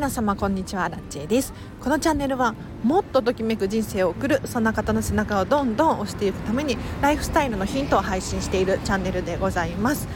[0.00, 0.88] 皆様こんにちは。
[0.88, 1.52] ラッチェです。
[1.78, 10.08] このチャンネルはもっとときめく人生を送るそんな方の背中をどんどん押していくためにライフスタイルのヒントを配信しているチャンネルでございます。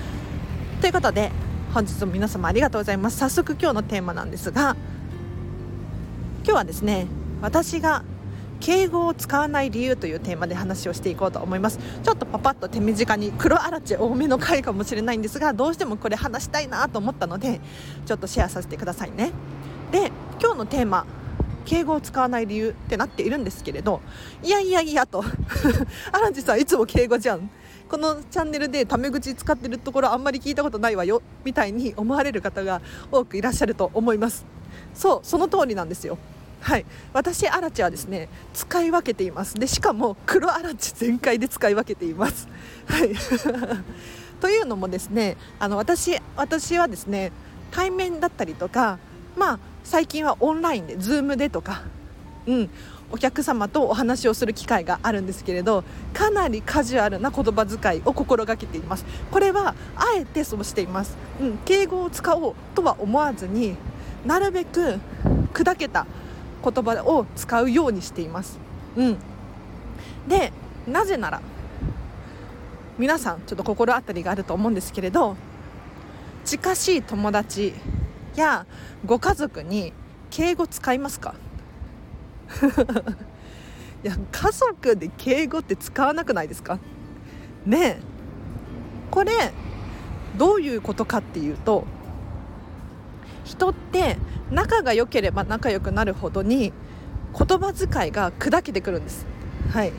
[0.81, 1.31] ということで
[1.75, 3.19] 本日も皆様ありがとうございます。
[3.19, 4.75] 早速今日のテーマなんですが
[6.45, 7.07] 今日はですね
[7.43, 8.05] 私が
[8.61, 11.79] 敬語を使わない理由というテーマで話をしていこうと思います。
[12.03, 17.61] ちょっとパパッと手短に黒あらち多めの回かもしれないんですがどうしてもこれ話したいなと思ったので
[18.07, 19.33] ちょっとシェアさせてくださいね。
[19.95, 21.07] で今日のテーマ
[21.65, 24.01] 敬語を使わない理由ってなっているんですけれど
[24.43, 25.23] いやいやいやと。
[26.11, 27.49] アランジさんいつも敬語じゃん。
[27.89, 32.81] このチャンネルでタメ口使ってるところあんまり聞いたことないわよみたいに思われる方が
[33.13, 34.45] 多くいらっしゃると思います。
[34.95, 36.19] そうその通りなんですよ。
[36.61, 36.85] はい。
[37.13, 39.55] 私アラチはですね使い分けています。
[39.55, 42.49] でしかも黒アラチ全開で使い分けています。
[42.87, 43.15] はい。
[44.43, 47.31] というのもですねあの私私はですね
[47.71, 48.99] 対面だったりとか
[49.37, 51.83] まあ最近はオンラインで Zoom でとか
[52.47, 52.71] うん
[53.13, 59.05] お客様とお話をする機会があるんですけれどかなりカジュアルな言葉遣いを心がけています。
[59.31, 63.77] これはあえてそうしています、うん、敬語を使おうとは思わずに
[64.27, 64.99] なるべく
[65.53, 66.07] 砕けた
[66.65, 68.59] 言葉を使うようにしています。
[68.97, 69.19] うん、
[70.27, 70.53] で
[70.89, 71.41] なぜなら
[72.99, 75.37] 皆さんちょっと心当たりがあると思うんですけれど
[76.45, 77.75] 近しい友達
[78.41, 78.67] や
[79.07, 79.93] ご家族に
[80.31, 81.35] 敬語使いますか？
[84.05, 86.79] いや家族で敬語って使わなくないですか？
[87.67, 87.99] ね
[89.11, 89.33] これ
[90.37, 91.85] どういうことかっていうと
[93.45, 94.19] 人って
[94.51, 96.73] 仲が良ければ仲良くなるほどに
[97.37, 99.27] 言葉遣いが砕けてくるんです、
[99.73, 99.93] はい、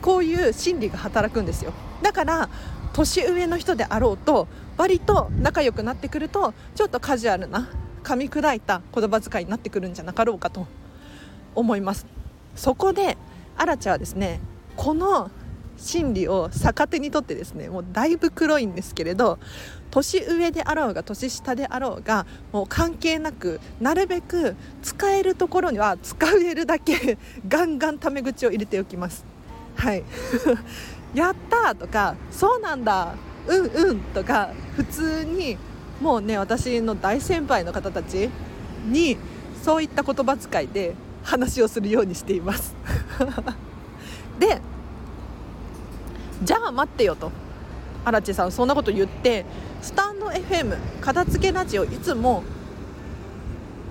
[0.00, 1.72] こういう心理が働くんですよ。
[2.02, 2.48] だから
[2.92, 7.68] 年上の人であろうと割と仲良くなってくるとちょっとカジュアルな
[8.02, 10.66] 噛み砕いた言葉遣いになってくるんじゃなかろうかと
[11.54, 12.06] 思います
[12.54, 13.16] そこで
[13.56, 14.40] アラチャはですね
[14.76, 15.30] この
[15.76, 19.38] 心理を逆手にとってですねもうだいぶ黒いんですけれど
[19.90, 27.16] 年上であろうが年下であろうがもう関係なくなるべく使えるところには使えるだけ
[27.48, 29.24] ガンガンタメ口を入れておきます。
[29.76, 30.02] はい
[31.14, 33.14] やったとかそうなんだ
[33.46, 35.56] うんうんとか普通に
[36.00, 38.28] もうね私の大先輩の方たち
[38.86, 39.16] に
[39.62, 42.74] そういった言葉遣いで話をするようにしています。
[44.38, 44.60] で
[46.42, 47.32] じゃあ待ってよと。
[48.04, 49.44] 荒地さんそんなこと言って
[49.82, 52.42] スタンド FM 片付けラジオいつも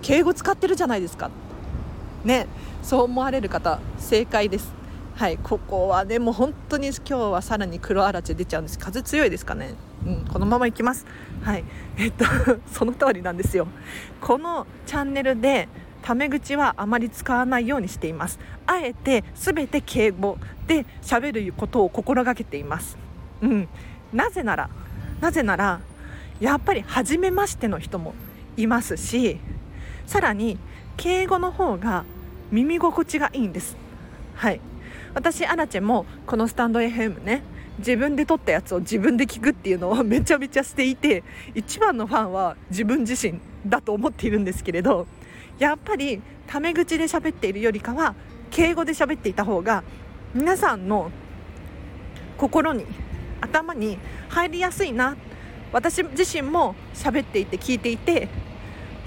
[0.02, 1.30] 敬語使ってるじゃないですか。
[2.24, 2.48] ね
[2.82, 4.74] そう思われる方正解です。
[5.18, 8.78] はいここはねも本当に今日はさらに黒あらち出ちゃうんです。
[8.78, 9.74] 風強いですかね。
[10.06, 11.08] うんこのままいきます。
[11.42, 11.64] はい。
[11.98, 12.24] えっと
[12.72, 13.68] その通りなんですよ。
[14.22, 15.70] このチャンネルで
[16.04, 18.38] タメ口はあまり使わないようにしています。
[18.68, 22.96] あえて全て敬語で喋ることを心がけています。
[23.42, 23.68] うん。
[24.14, 24.70] なぜなら
[25.20, 25.80] なぜなら
[26.40, 28.14] やっぱり初めましての人も
[28.56, 29.40] いますし
[30.06, 30.60] さらに
[30.96, 32.06] 敬語の方が
[32.52, 33.76] 耳心地がいいんです。
[34.36, 34.62] はい。
[35.18, 37.42] 私アラチェもこのスタンド FM ね
[37.80, 41.24] 自分で撮ったやつを自分で聞くっていうのをめちゃめちゃしていて
[41.56, 45.08] 一番のファンは自分自身だと思っているんですけれど
[45.58, 48.14] やっぱりタメ口で喋っているよりかは
[48.52, 49.84] 敬語で喋っていた方が
[50.36, 51.10] 皆さんの
[52.38, 52.86] 心に
[53.42, 53.98] 頭に
[54.30, 55.18] 入りやすいな
[55.74, 58.30] 私自身も喋っていて聞いていて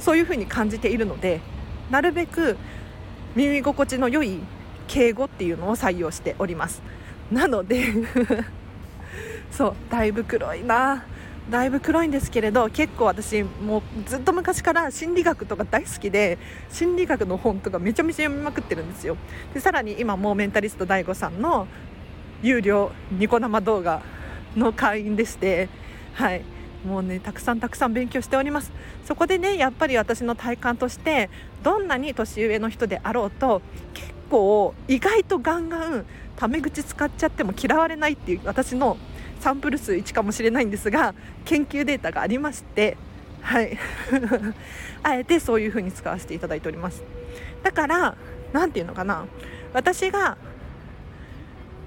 [0.00, 1.40] そういうふうに感じているので
[1.88, 2.56] なるべく
[3.36, 4.40] 耳心地の良い
[4.90, 6.82] 敬語っていうのを採用しております。
[7.30, 7.86] なので
[9.52, 11.04] そうだいぶ黒いな。
[11.48, 16.38] だいぶ黒いんですけれど結構私もうずっと昔から心理学とか大好きで
[16.70, 19.16] 心理学の本とかめちゃめちゃ読みまくってるんですよ。
[19.54, 21.66] でさらに今もうメンタリスト DAIGO さんの
[22.42, 24.02] 有料ニコ生動画
[24.56, 25.68] の会員でして
[26.14, 26.42] はい。
[26.84, 28.72] もうねたくさんたくさん勉強しております。
[29.04, 31.30] そこでねやっぱり私の体感として
[31.62, 33.62] どんなに年上の人であろうと
[33.94, 36.06] 結構意外とガンガン
[36.36, 38.96] タメ口使っちゃっても嫌われないっていう私の
[39.40, 42.96] サンプル数1かもしれないんですが研究データがありまして
[43.42, 43.78] はい。
[45.02, 47.02] あえてそういう風に使わせていただいております。
[47.62, 48.16] だから
[48.52, 49.26] 何て言うのかな。
[49.72, 50.36] 私が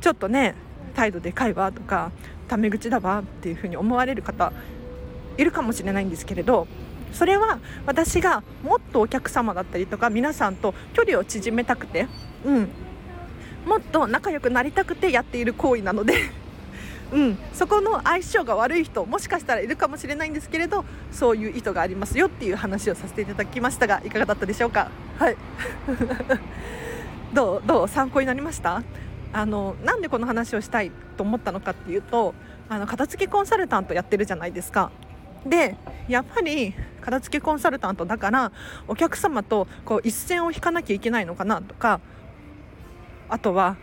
[0.01, 0.55] ちょっとね
[0.95, 2.11] 態度でかいわとか
[2.47, 4.51] タメ口だわっていうふうに思われる方
[5.37, 6.67] いるかもしれないんですけれど
[7.13, 12.07] それは私がもっとお客様だったりとか皆さんと距離を縮めたくて、
[12.45, 12.69] うん、
[13.65, 16.15] もっと仲良くなりたくてやっている行為なので
[17.13, 24.89] うん、そこの相性が悪い人もしかしたらいるかもしれないんですけれどそういう意図がありますよっていう話をさせていただきましたがいかがだったでしょうか？
[25.19, 25.37] はい。
[27.31, 28.81] どうどう参考になりました？
[29.31, 32.33] あのなんでこの話をしたいと思ったのかっていうと
[32.67, 34.89] あの片付けコンサルタントやってるじゃないですか。
[35.45, 35.75] で
[36.07, 38.51] やっぱり片付けコンサルタントだから
[38.87, 41.99] お客様とこう一線を引かなきゃいけないのかなとか
[43.29, 43.77] あとは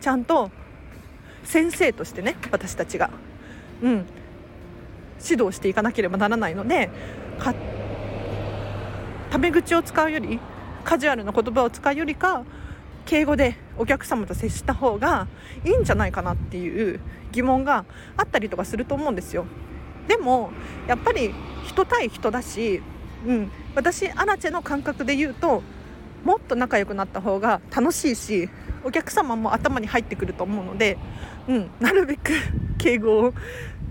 [0.00, 0.50] ちゃんと
[1.44, 3.10] 先生としてね私たちが、
[3.82, 4.06] うん、
[5.22, 6.90] 指導していかなければならないので
[9.30, 10.40] タメ口を使うより
[10.84, 12.44] カジュアルな言葉を使うよりか
[13.04, 15.26] 敬語でお客様と接した方が
[15.64, 17.00] いいんじゃないかなっていう
[17.32, 17.84] 疑問が
[18.16, 19.46] あったりとかすると思うんですよ。
[20.08, 20.50] でも
[20.88, 21.32] やっぱり
[21.64, 22.82] 人対人だし、
[23.26, 25.62] うん、私アラチェの感覚で言うと
[26.24, 28.48] もっと仲良くなった方が楽しいし
[28.84, 30.98] お客様も頭に入ってくると思うので、
[31.46, 32.32] うん、なるべく
[32.78, 33.34] 敬語を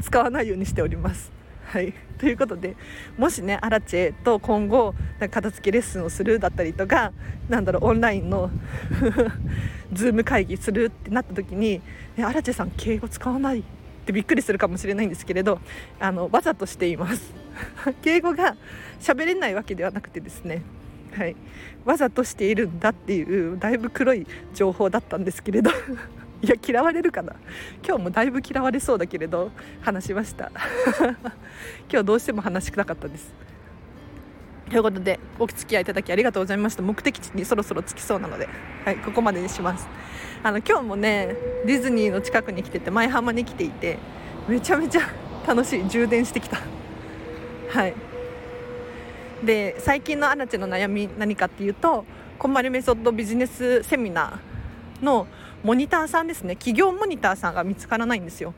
[0.01, 1.31] 使わないようにしております。
[1.65, 2.77] はい、ということで
[3.17, 4.95] もしねアラチェと今後
[5.29, 7.11] 片付けレッスンをするだったりとか
[7.49, 8.49] なんだろうオンラインの
[9.91, 11.81] Zoom 会議するってなった時に
[12.23, 13.65] 「アラチェさん敬語使わない?」
[14.07, 15.59] ってびっくりするかもしれないんですけれど
[15.99, 17.33] あのわざとしています。
[18.01, 18.55] 敬語が
[19.01, 20.61] 喋れないわけではなくてですね。
[21.13, 21.35] はい、
[21.83, 25.71] わざとしているんだっていうだいぶ黒い情報だったんですけれど。
[26.39, 27.33] いや嫌われるかな。
[27.85, 29.51] 今日もだいぶ嫌われそうだけれど
[29.81, 30.51] 話しました。
[31.91, 33.46] 今日どうしても話したかったです。
[34.69, 36.83] ということでお付き合いいただきありがとうございました。
[36.83, 38.49] 目的地にそろそろ着きそうなので、
[38.83, 39.87] はい、ここまでにします。
[40.43, 41.35] あの今日もね
[41.65, 43.97] ディズニーの近くに来てて舞浜に来ていて
[44.47, 45.01] めちゃめちゃ
[45.47, 45.87] 楽しい。
[45.87, 46.57] 充電してきた。
[47.69, 47.93] はい。
[49.43, 52.05] で最近のアナチェの悩み何かっていうと
[52.37, 55.27] こんまりメソッドビジネスセミナーの
[55.63, 56.55] モニターさんですね。
[56.55, 58.53] 企業モニターさんが見つからないんですよ。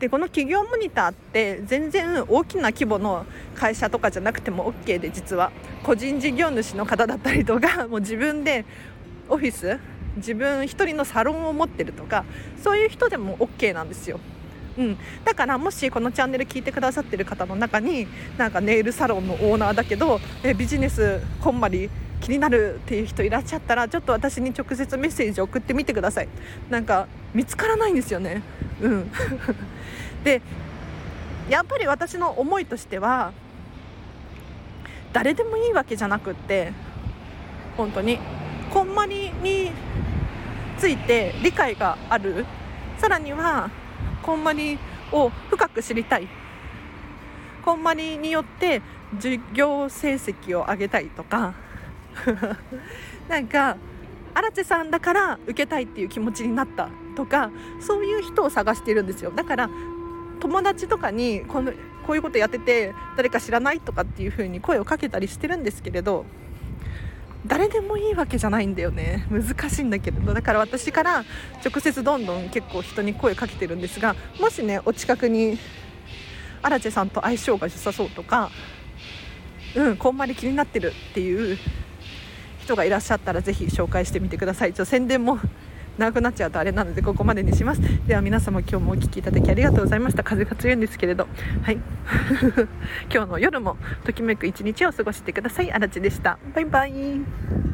[0.00, 5.52] でこの企業モニターって全然大きな規模の会社とかじゃなくても OK で実は。
[5.84, 8.64] 個人事業主の方だったりとか もう自分で
[9.28, 9.78] オフィス
[10.16, 12.24] 自分一人のサロンを持ってるとか
[12.62, 14.18] そういう人でも OK なんですよ。
[14.76, 21.90] うん、だからもしこのチャンネル聞いてくださってる方の中になんかネイルサロンのオーナーだけどえビジネスこんまり
[22.20, 26.28] 気になるっていう人いらっしゃったらちょっと私に直接メッセージ送ってみてください。
[26.70, 28.42] なんか見つからないんですよね。
[28.80, 29.10] うん。
[30.24, 30.40] で
[31.50, 33.32] やっぱり私の思いとしては
[35.12, 36.72] 誰でもいいわけじゃなくって
[37.76, 38.18] 本当に
[38.72, 39.70] こんまりに
[40.78, 42.46] ついて理解がある。
[42.96, 43.70] さらには
[44.24, 44.78] こんまり
[45.12, 46.26] を深く知りたい。
[47.62, 48.80] こんまりによって
[49.16, 51.52] 授業成績を上げたいとか。
[53.28, 53.76] なんか
[54.34, 57.50] 荒地さんだから受けたいっていう気持ちになったとか
[57.80, 59.30] そういう人を探しているんですよ。
[59.30, 59.70] だから
[60.40, 61.72] 友達とかにこの
[62.06, 66.24] こういうことやってて誰か知らないとかっていう風に声をかけたりしてるんですけれど
[67.46, 69.26] 誰でもいいわけじゃないんだよね。
[69.30, 70.32] 難しいんだけど。
[70.32, 71.24] だから私から
[71.64, 75.58] 直接どんどん結構人に声かけてるんですがもしねお近くに
[76.62, 78.50] アラチェさんと相性が良さそうとか
[79.76, 81.58] うんこんまり気になってるっていう
[82.60, 84.72] 人がいらっしゃったらぜひ紹介してみてください。
[84.72, 85.38] ちょ宣伝も
[85.98, 87.80] 長くなっちゃうとあれなのでここまでにします。
[88.06, 90.22] では皆様今日もお聴きいただきありがとうございました。
[90.22, 91.28] 風が強いんですけれど。
[91.62, 91.78] はい。
[93.12, 95.72] 今日の夜もときめく一日を過ごしてください。
[95.72, 96.38] あらちでした。
[96.54, 97.73] バイバイ。